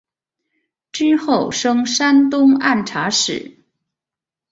[0.91, 3.59] 之后升山东按察使。